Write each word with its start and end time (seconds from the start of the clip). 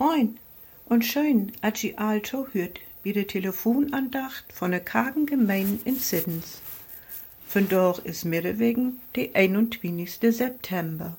Moin 0.00 0.38
und 0.86 1.04
schön, 1.04 1.52
als 1.60 1.84
ihr 1.84 1.98
also 1.98 2.48
hört, 2.52 2.80
wie 3.02 3.12
die 3.12 3.26
Telefonandacht 3.26 4.50
von 4.50 4.70
der 4.70 4.80
kargen 4.80 5.26
Gemeinde 5.26 5.78
in 5.84 5.96
Siddens. 5.96 6.62
Vandaag 7.52 7.98
ist 8.06 8.24
Mittewegen, 8.24 9.02
der 9.14 9.28
21. 9.34 10.34
September. 10.34 11.18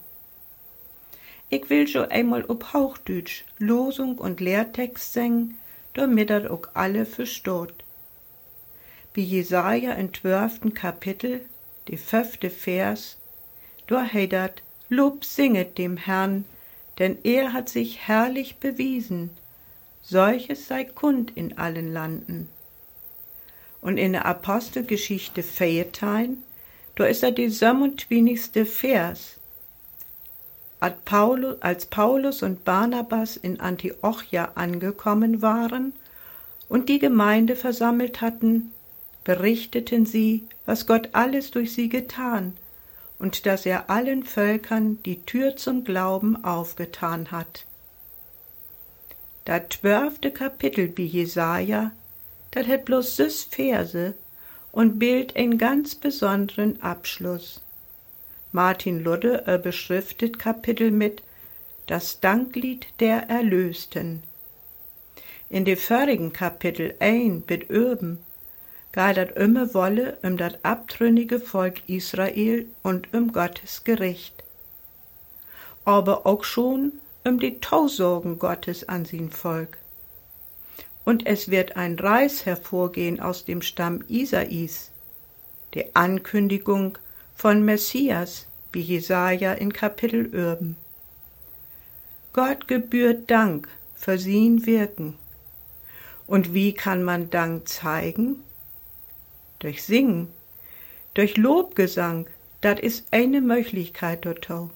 Ich 1.52 1.70
will 1.70 1.88
schon 1.88 2.09
einmal 2.09 2.44
ob 2.46 2.73
Hauchdeutsch 2.73 3.44
Losung 3.59 4.18
und 4.18 4.39
Lehrtext 4.39 5.13
singen, 5.13 5.59
damit 5.93 6.32
das 6.32 6.50
auch 6.50 6.68
alle 6.73 7.05
versteht. 7.05 7.84
Bei 9.16 9.21
Jesaja 9.21 9.91
im 9.91 10.11
zwölften 10.11 10.73
Kapitel, 10.73 11.45
die 11.88 11.98
fünfte 11.98 12.50
Vers, 12.50 13.18
da 13.86 14.04
heißt 14.11 14.34
dat, 14.34 14.63
Lob 14.89 15.23
singet 15.23 15.77
dem 15.77 15.98
Herrn, 15.98 16.45
denn 17.02 17.18
er 17.23 17.52
hat 17.52 17.68
sich 17.68 18.07
herrlich 18.07 18.57
bewiesen. 18.57 19.32
Solches 20.04 20.68
sei 20.68 20.83
kund 20.83 21.32
in 21.36 21.57
allen 21.57 21.92
Landen. 21.92 22.47
Und 23.82 23.97
in 23.97 24.11
der 24.11 24.28
Apostelgeschichte 24.28 25.42
Feiertein, 25.42 26.37
da 26.93 27.06
ist 27.06 27.23
er 27.23 27.32
die 27.32 27.50
27. 27.50 28.69
Vers. 28.69 29.39
Als 30.79 31.86
Paulus 31.87 32.44
und 32.44 32.66
Barnabas 32.66 33.36
in 33.36 33.59
Antiochia 33.59 34.52
angekommen 34.53 35.42
waren 35.42 35.94
und 36.70 36.88
die 36.88 37.00
Gemeinde 37.00 37.56
versammelt 37.56 38.22
hatten, 38.22 38.73
berichteten 39.23 40.06
sie, 40.06 40.47
was 40.67 40.86
Gott 40.86 41.09
alles 41.14 41.50
durch 41.50 41.73
sie 41.73 41.89
getan 41.89 42.56
und 43.22 43.45
dass 43.45 43.67
er 43.67 43.92
allen 43.92 44.23
Völkern 44.23 44.98
die 45.03 45.22
Tür 45.22 45.56
zum 45.56 45.84
Glauben 45.84 46.44
aufgetan 46.44 47.30
hat. 47.30 47.67
Das 49.45 49.62
zwölfte 49.70 50.31
Kapitel 50.31 50.88
bei 50.88 51.03
Jesaja, 51.03 51.92
das 52.50 52.66
hat 52.66 52.86
bloß 52.86 53.18
süß 53.18 53.44
Verse 53.52 54.16
und 54.72 54.98
bildet 54.98 55.36
einen 55.36 55.60
ganz 55.60 55.94
besonderen 55.94 56.82
Abschluss. 56.82 57.62
Martin 58.52 59.04
Ludde 59.04 59.60
beschriftet 59.62 60.40
Kapitel 60.40 60.90
mit 60.90 61.22
das 61.86 62.22
Danklied 62.22 62.88
der 63.00 63.30
Erlösten. 63.30 64.23
In 65.48 65.64
de 65.64 65.76
vorigen 65.76 66.34
Kapitel 66.34 66.95
ein 67.00 67.42
bit 67.42 67.70
öben 67.70 68.23
gar 68.92 69.14
dat 69.14 69.31
immer 69.38 69.73
wolle 69.73 70.17
um 70.22 70.38
dat 70.38 70.59
abtrünnige 70.64 71.39
Volk 71.39 71.88
Israel 71.88 72.66
und 72.84 73.14
um 73.14 73.31
Gottes 73.31 73.83
Gericht. 73.83 74.44
Aber 75.86 76.25
auch 76.25 76.44
schon 76.44 76.94
um 77.23 77.39
die 77.39 77.59
Tausorgen 77.59 78.39
Gottes 78.39 78.88
an 78.89 79.06
sein 79.06 79.31
Volk. 79.31 79.78
Und 81.06 81.25
es 81.25 81.50
wird 81.50 81.75
ein 81.78 81.98
Reis 81.98 82.45
hervorgehen 82.45 83.20
aus 83.20 83.45
dem 83.45 83.61
Stamm 83.61 84.03
Isais, 84.08 84.92
die 85.73 85.95
Ankündigung 85.95 86.98
von 87.36 87.64
Messias, 87.64 88.45
wie 88.72 88.81
Jesaja 88.81 89.53
in 89.53 89.73
Kapitel 89.73 90.28
Urben. 90.28 90.76
Gott 92.33 92.67
gebührt 92.67 93.30
Dank 93.30 93.67
für 93.95 94.17
sein 94.17 94.66
Wirken. 94.66 95.16
Und 96.28 96.53
wie 96.53 96.73
kann 96.73 97.03
man 97.03 97.30
Dank 97.30 97.67
zeigen? 97.67 98.44
Durch 99.62 99.84
Singen, 99.84 100.28
durch 101.14 101.38
Lobgesang, 101.38 102.28
dat 102.62 102.80
is 102.80 103.06
eine 103.12 103.42
Möglichkeit 103.42 104.26
dazu. 104.26 104.72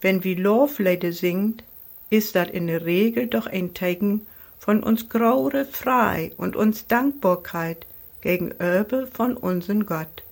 Wenn 0.00 0.24
wir 0.24 0.36
Loflieder 0.36 1.12
singt, 1.12 1.64
ist 2.10 2.34
dat 2.34 2.50
in 2.50 2.66
der 2.66 2.84
Regel 2.84 3.26
doch 3.26 3.46
ein 3.46 3.74
Zeichen 3.74 4.26
von 4.58 4.82
uns 4.82 5.08
graure 5.08 5.64
frei 5.64 6.32
und 6.36 6.56
uns 6.56 6.86
Dankbarkeit 6.86 7.86
gegenüber 8.20 9.06
von 9.06 9.36
unseren 9.36 9.86
Gott. 9.86 10.22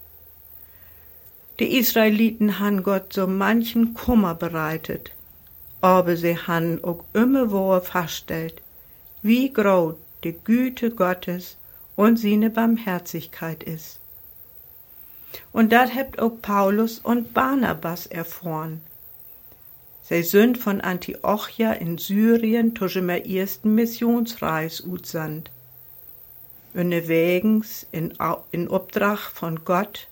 Die 1.58 1.76
Israeliten 1.78 2.60
han 2.60 2.82
Gott 2.82 3.12
so 3.12 3.26
manchen 3.26 3.94
Kummer 3.94 4.34
bereitet, 4.34 5.10
aber 5.80 6.16
sie 6.16 6.36
han 6.36 6.82
auch 6.84 7.04
immer 7.14 7.50
wohl 7.50 7.80
feststellt, 7.80 8.62
wie 9.22 9.52
groß 9.52 9.94
die 10.24 10.36
Güte 10.44 10.90
Gottes 10.90 11.56
und 11.98 12.16
seine 12.16 12.48
Barmherzigkeit 12.48 13.64
ist. 13.64 13.98
Und 15.50 15.72
dat 15.72 15.92
hebt 15.92 16.20
auch 16.20 16.40
Paulus 16.40 17.00
und 17.00 17.34
Barnabas 17.34 18.06
erfahren. 18.06 18.82
Sie 20.02 20.22
sind 20.22 20.58
von 20.58 20.80
Antiochia 20.80 21.72
in 21.72 21.98
Syrien 21.98 22.76
zwischen 22.76 23.08
der 23.08 23.28
ersten 23.28 23.74
Missionsreis 23.74 24.80
utsandt. 24.86 25.50
Unterwegs 26.72 27.84
in, 27.90 28.14
in 28.52 28.68
Obdrach 28.68 29.30
von 29.32 29.64
Gott, 29.64 30.06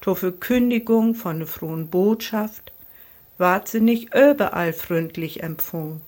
zur 0.00 0.16
Verkündigung 0.16 1.14
von 1.14 1.38
der 1.38 1.46
frohen 1.46 1.88
Botschaft, 1.88 2.72
ward 3.38 3.68
sie 3.68 3.80
nicht 3.80 4.12
überall 4.12 4.72
freundlich 4.72 5.44
empfungen. 5.44 6.00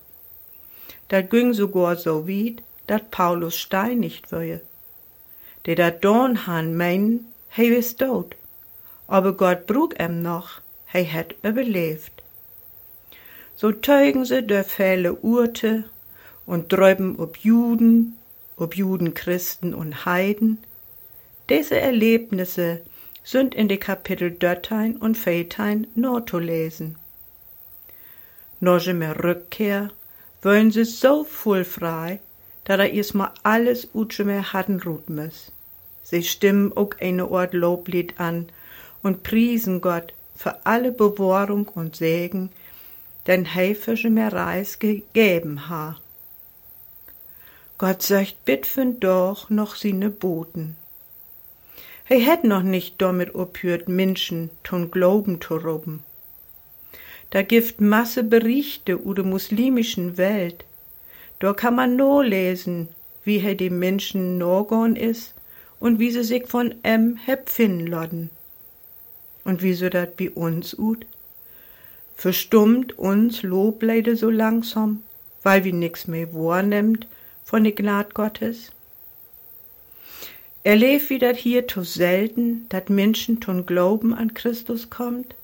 Da 1.06 1.22
ging 1.22 1.54
sogar 1.54 1.94
so 1.94 2.26
weit, 2.26 2.64
dat 2.88 3.12
Paulus 3.12 3.56
steinigt 3.56 4.32
würde 4.32 4.62
die 5.66 5.74
dat 5.74 6.02
doen 6.02 6.34
han 6.34 6.76
meinen, 6.76 7.26
hij 7.48 7.66
is 7.66 7.96
dood. 7.96 8.34
Aber 9.06 9.34
Gott 9.36 9.66
brug 9.66 9.92
em 9.92 10.20
noch, 10.22 10.62
hij 10.84 11.04
het 11.04 11.34
überlebt. 11.44 12.22
So 13.54 13.72
teugen 13.72 14.24
sie 14.24 14.46
der 14.46 14.64
Fälle 14.64 15.18
Urte 15.22 15.84
und 16.46 16.68
träuben 16.68 17.18
ob 17.18 17.36
Juden, 17.36 18.16
ob 18.56 18.74
Juden, 18.74 19.12
Christen 19.14 19.74
und 19.74 20.04
Heiden. 20.04 20.58
Diese 21.48 21.78
Erlebnisse 21.78 22.80
sind 23.22 23.54
in 23.54 23.68
de 23.68 23.76
Kapitel 23.76 24.30
Döttein 24.30 24.96
und 24.96 25.18
Feitein 25.18 25.86
nur 25.94 26.26
zu 26.26 26.38
lesen. 26.38 26.96
Noch 28.60 28.86
mehr 28.92 29.22
Rückkehr 29.22 29.90
wollen 30.42 30.70
sie 30.70 30.84
so 30.84 31.24
voll 31.24 31.64
frei, 31.64 32.20
da 32.70 32.76
da 32.76 32.84
erstmal 32.84 33.32
alles 33.42 33.88
utsche 33.94 34.24
mehr 34.24 34.52
hatten 34.52 34.80
ruht 34.80 35.10
muss. 35.10 35.50
Sie 36.04 36.22
stimmen 36.22 36.72
auch 36.72 36.92
eine 37.00 37.28
Ort 37.28 37.52
Loblied 37.52 38.20
an 38.20 38.48
und 39.02 39.24
priesen 39.24 39.80
Gott 39.80 40.14
für 40.36 40.64
alle 40.64 40.92
Bewahrung 40.92 41.66
und 41.66 41.96
Segen, 41.96 42.50
den 43.26 43.52
Heifische 43.56 44.08
mir 44.08 44.32
Reis 44.32 44.78
gegeben 44.78 45.68
ha. 45.68 45.96
Gott 47.76 48.02
sagt 48.02 48.44
bitfen 48.44 49.00
doch 49.00 49.50
noch 49.50 49.74
sine 49.74 50.08
Boten. 50.08 50.76
He 52.04 52.20
hätt 52.20 52.44
noch 52.44 52.62
nicht 52.62 53.02
damit 53.02 53.34
ophört, 53.34 53.88
Menschen 53.88 54.48
tun 54.62 54.92
Glauben 54.92 55.40
zu 55.40 55.56
robben. 55.56 56.04
Da 57.30 57.42
gibt 57.42 57.80
Masse 57.80 58.22
Berichte 58.22 59.04
u 59.04 59.12
de 59.12 59.24
muslimischen 59.24 60.16
Welt, 60.16 60.64
da 61.40 61.54
kann 61.54 61.74
man 61.74 61.96
no 61.96 62.22
lesen, 62.22 62.88
wie 63.24 63.38
he 63.38 63.54
die 63.54 63.70
Menschen 63.70 64.38
norgon 64.38 64.94
is 64.94 65.34
und 65.80 65.98
wie 65.98 66.10
sie 66.10 66.22
sich 66.22 66.46
von 66.46 66.74
em 66.82 67.16
heb 67.16 67.48
finden 67.48 67.86
lodden. 67.86 68.30
Und 69.44 69.62
wie 69.62 69.74
so 69.74 69.88
dat 69.88 70.16
bi 70.16 70.28
uns 70.28 70.78
ut? 70.78 71.06
Verstummt 72.16 72.98
uns 72.98 73.42
Lobleide 73.42 74.14
so 74.14 74.28
langsam, 74.28 75.02
weil 75.42 75.64
wir 75.64 75.72
nix 75.72 76.06
mehr 76.06 76.32
wahrnimmt 76.34 77.06
von 77.44 77.64
de 77.64 77.72
Gnad 77.72 78.14
Gottes? 78.14 78.70
Erlebt 80.62 81.08
wie 81.08 81.18
dat 81.18 81.36
hier 81.36 81.66
to 81.66 81.84
selten, 81.84 82.66
dat 82.68 82.90
Menschen 82.90 83.40
tun 83.40 83.64
Glauben 83.64 84.12
an 84.12 84.34
Christus 84.34 84.90
kommt? 84.90 85.34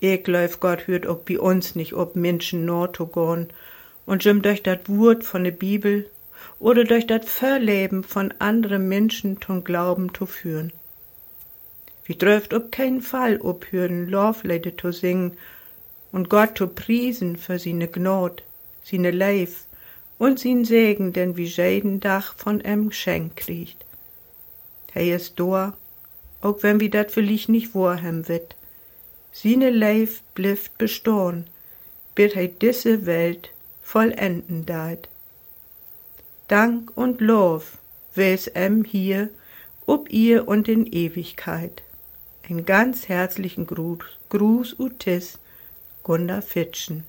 Ich 0.00 0.24
glaub, 0.24 0.58
Gott 0.58 0.88
hört 0.88 1.06
auch 1.06 1.18
bei 1.18 1.38
uns 1.38 1.76
nicht, 1.76 1.92
ob 1.92 2.16
Menschen 2.16 2.64
nur 2.64 2.92
to 2.92 3.06
gehen 3.06 3.48
und 4.10 4.24
jim 4.24 4.42
durch 4.42 4.64
dat 4.64 4.88
Wort 4.88 5.22
von 5.22 5.44
der 5.44 5.52
Bibel 5.52 6.10
oder 6.58 6.82
durch 6.82 7.06
das 7.06 7.26
Verleben 7.26 8.02
von 8.02 8.34
anderen 8.40 8.88
Menschen 8.88 9.40
zum 9.40 9.62
Glauben 9.62 10.12
zu 10.12 10.26
führen. 10.26 10.72
Wir 12.04 12.18
dürft 12.18 12.52
ob 12.52 12.72
keinen 12.72 13.02
Fall 13.02 13.40
obhören, 13.40 14.08
Loflieder 14.08 14.76
zu 14.76 14.90
singen 14.90 15.36
und 16.10 16.28
Gott 16.28 16.58
zu 16.58 16.66
priesen 16.66 17.36
für 17.36 17.60
seine 17.60 17.86
Gnot, 17.86 18.42
seine 18.82 19.12
Leif 19.12 19.66
und 20.18 20.40
sein 20.40 20.64
Segen, 20.64 21.12
den 21.12 21.36
wie 21.36 21.44
jeden 21.44 22.00
Dach 22.00 22.34
von 22.36 22.60
em 22.60 22.88
Geschenk 22.88 23.36
kriegt. 23.36 23.86
Hey 24.90 25.14
ist 25.14 25.38
da, 25.38 25.74
auch 26.40 26.64
wenn 26.64 26.80
wir 26.80 26.90
dat 26.90 27.12
vielleicht 27.12 27.48
nicht 27.48 27.76
wahrhem 27.76 28.26
wird. 28.26 28.56
Seine 29.30 29.70
Leif 29.70 30.22
blieft 30.34 30.76
bestehen, 30.78 31.46
bis 32.16 32.34
he 32.34 32.48
diese 32.48 33.06
Welt 33.06 33.50
vollenden 33.90 34.66
deit. 34.66 35.08
Dank 36.46 36.96
und 36.96 37.20
Lob 37.20 37.64
wes 38.14 38.46
em 38.46 38.84
hier, 38.84 39.30
ob 39.84 40.12
ihr 40.12 40.46
und 40.46 40.68
in 40.68 40.86
Ewigkeit. 40.86 41.82
Ein 42.48 42.64
ganz 42.64 43.08
herzlichen 43.08 43.66
Gruß, 43.66 44.04
Gruß 44.28 44.78
Utis, 44.78 45.40
Gunda 46.04 46.40
Fitschen. 46.40 47.02